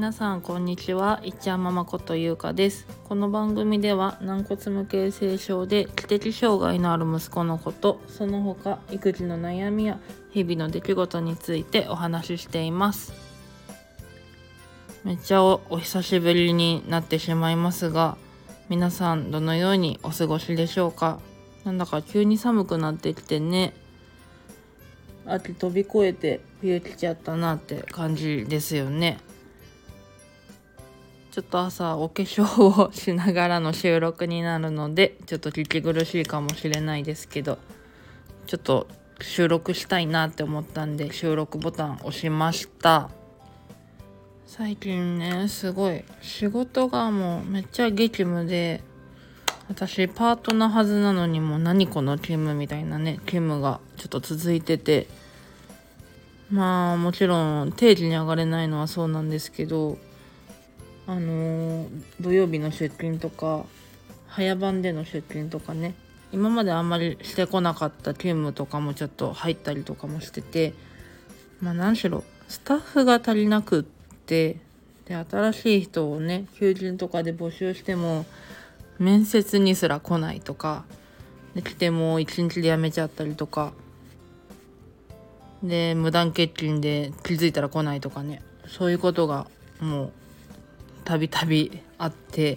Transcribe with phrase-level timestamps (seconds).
[0.00, 1.20] 皆さんこんにちは。
[1.24, 2.86] いっちゃんママことゆうかです。
[3.04, 10.00] この番組では軟骨無形性症で知的障害のある息子のことその他育児の悩みや
[10.30, 13.12] 日々の出来事についてお話ししています。
[15.04, 18.16] めっちゃお久しぶりになってしまいますが
[18.70, 21.20] 皆さんどのようにお過ごしでしょうか？
[21.64, 23.74] なんだか急に寒くなってきてね。
[25.26, 29.20] 秋飛び越えて冬来ちゃったなって感じですよね。
[31.30, 37.58] ちょっと朝お化粧をしながらの収録になるのでちょっと聞き苦しいかもしれないですけど
[38.46, 38.88] ちょっと
[39.20, 43.10] 収録したいなって思ったんで収録ボタン押しました。
[44.46, 48.82] 最近ねすごい仕事がもうめっちゃ激務で
[49.68, 55.06] 私パートなはずなのにもう何この勤務みたいなね勤務がちょっと続いてて
[56.50, 59.98] まあもちろん定時に上がれないのはそうなんですけど
[61.10, 61.88] あのー、
[62.20, 63.64] 土曜日の出勤とか
[64.28, 65.94] 早番での出勤とかね。
[66.32, 70.72] 今まであんまりしてこなかった勤務とかもちょっと入ったりとかもしてて
[71.60, 74.58] まあ何しろスタッフが足りなくって
[75.06, 78.24] で新しい人をね求人とかで募集しても
[79.00, 80.84] 面接にすら来ないとか
[81.56, 83.72] で来ても一日で辞めちゃったりとか
[85.64, 88.42] で無断欠勤で気づいたら来ないとかね。
[88.68, 89.48] そういうことが
[89.80, 90.12] もう
[91.10, 92.56] たびたびあってい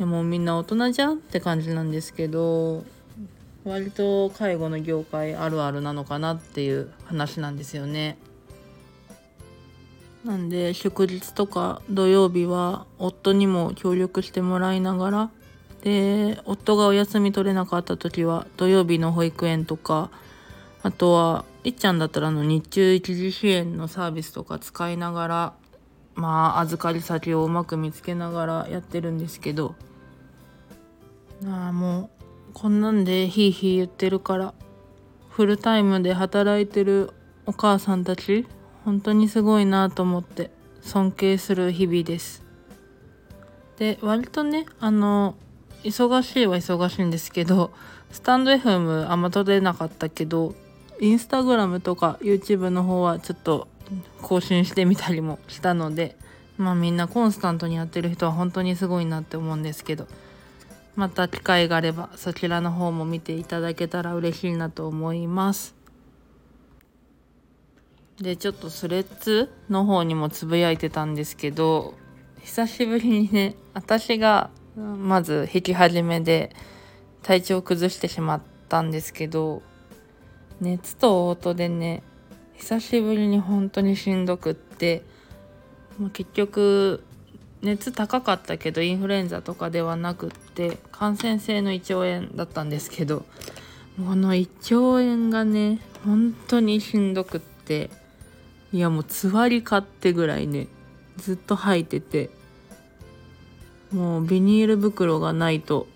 [0.00, 2.82] やもうみんな大人じゃんって感じなんですけど
[3.64, 8.18] 割と介護の業界あるあるなのかなっていう話なんですよね。
[10.24, 15.30] なんで祝日とか土曜日は夫にも協力してもらいながら
[15.82, 20.10] で夫がお休み取れなかった時は土曜日の保育園とか
[20.82, 25.52] あとはいっちゃんだったらの日中一時支援のサービスとか使いながら
[26.14, 29.74] まあ預かり先をうまく見つけながらやってるんですけど
[31.46, 32.10] ああも
[32.50, 34.54] うこんなんでヒーヒー言ってるから
[35.28, 37.10] フルタイムで働いてる
[37.46, 38.46] お母さんたち
[38.84, 40.50] 本当にすごいなと思って
[40.82, 42.42] 尊敬する日々です。
[43.78, 45.34] で割とねあの
[45.84, 47.70] 忙しいは忙しいんですけど
[48.10, 50.54] スタンド FM あんま撮れなかったけど
[51.00, 53.68] インスタグラムとか YouTube の方はちょっと
[54.22, 56.16] 更新してみたりもしたので
[56.58, 60.06] まあみんなコンスタントにやってる人は本当にすごいなって思うんですけど
[60.96, 65.74] また機会があればそちらの方も見ていただけたら嬉しいなと思います。
[68.20, 71.94] でちょっとスレッズの方にもつぶやいてたんですけど
[72.42, 76.54] 久しぶりにね私がまず弾き始めで
[77.22, 79.62] 体調を崩してしまったんですけど
[80.60, 82.02] 熱と嘔吐でね
[82.60, 85.02] 久しぶりに本当にしんどくって、
[85.98, 87.02] まあ、結局
[87.62, 93.24] 熱高かったけどインフルエンザとかではなくって感染性の胃腸炎だったんですけど
[93.96, 97.88] この胃腸炎がね本当にしんどくって
[98.72, 100.68] いやもうつわりかってぐらいね
[101.16, 102.28] ずっと吐いてて
[103.90, 105.88] もうビニール袋がないと、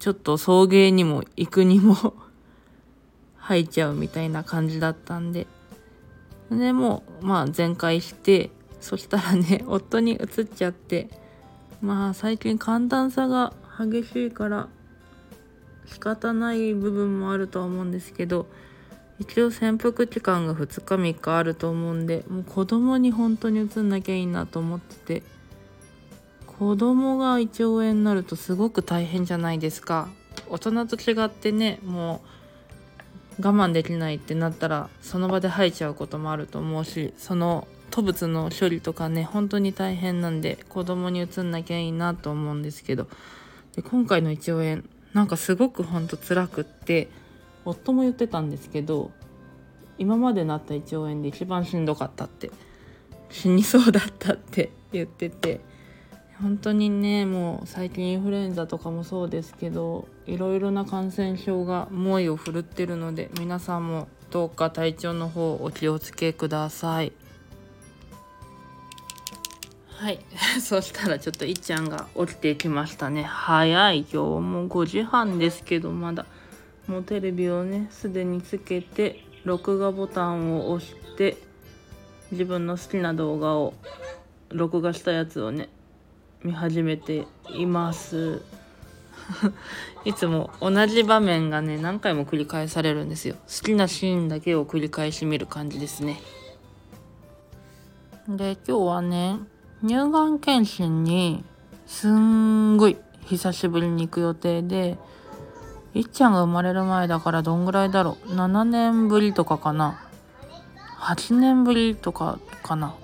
[0.00, 2.14] ちょっと送迎にも行くにも
[3.36, 5.46] 吐いちゃうみたいな感じだったんで
[6.50, 8.50] でもまあ全開して
[8.80, 11.08] そしたらね 夫に移っちゃって
[11.80, 14.68] まあ最近寒暖差が激しいから
[15.86, 18.46] 仕方ない部分もあるとは思うんですけど
[19.18, 25.22] 一応潜伏期間が2日3日あると思うんでもう子供に本当に移んなきゃいいなと思ってて
[26.46, 30.08] 子供が胃腸炎になるとすごく大変じゃないですか。
[30.50, 32.39] 大人と違ってねもう
[33.40, 43.08] 我慢できないってなったらその場で吐いちゃうこともあると思うしその吐物の処理とかね本当に大変なんで子供に移んなきゃいいなと思うんですけど。
[43.74, 47.08] で今回の胃腸炎なんかすごくほんと辛くって
[47.64, 49.10] 夫も言ってたんですけど
[49.98, 52.50] 今までなった胃腸炎で一番しんどかったって
[53.30, 55.60] 死にそうだったって言ってて
[56.42, 67.12] 本当にねもう最近インフルエンザとかもそうですけどいろいろな感染症が猛威を振るってるので皆さんもどうか体調の方お気をつけください。
[69.88, 70.20] はい。
[70.62, 73.22] そしたらちょっといっちゃんが起きてきましたね。
[73.22, 73.98] 早い。
[74.00, 76.24] 今日もう5時半ですけどまだ。
[76.86, 81.36] もうテレビをねすでにつけて録画ボタンを押して
[82.32, 83.74] 自分の好きな動画を
[84.48, 85.68] 録画したやつをね
[86.42, 88.42] 見始めています。
[90.04, 93.36] いつも同じ場面がね何回も繰り返されるんですよ。
[93.46, 96.20] 好きなシーンだけを繰り返し見る感じですね。
[98.28, 99.38] で今日はね
[99.82, 101.44] 乳がん検診に
[101.86, 104.98] すんごい久しぶりに行く予定で
[105.94, 108.34] いっちゃんが生まれる前だからどんぐらいだろう。
[108.34, 110.00] 7年ぶりとかかな。
[110.98, 112.94] 8年ぶりとかかな。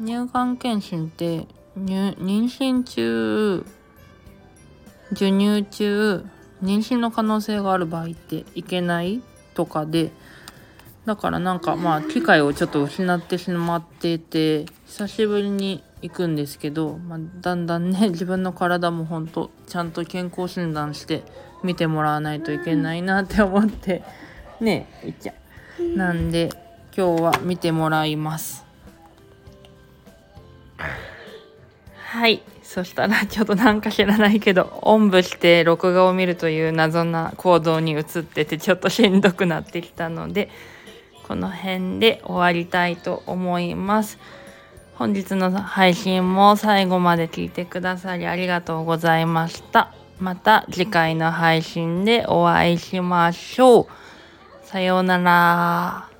[0.00, 1.46] 乳がん検診って
[1.78, 2.14] 妊
[2.44, 3.64] 娠中
[5.10, 6.24] 授乳中
[6.62, 9.22] 妊娠の可能性がある場合っていけない
[9.54, 10.10] とかで
[11.04, 21.22] だからなんかまあ機会をちょっと失ってしまってて久しぶりに行くんですけど、まあ、だんだんね 自分の体もほんとちゃんと健康診断して
[21.62, 24.02] 見てもらわないといけないなって思って
[24.60, 25.34] ねえいっちゃ
[25.96, 26.50] なんで
[26.96, 28.63] 今日は見てもらいます。
[32.14, 40.48] はいそしたらちょっとなんか知らないけどおんぶして録画を見るという謎な行動に移っててちょっとしんどくなってきたので
[41.26, 44.18] この辺で終わりたいと思います。
[44.94, 49.92] 本日の配信も最後まで聞いてくださりありがとうございました。
[50.20, 53.86] また次回の配信でお会いしましょう。
[54.62, 56.13] さようなら。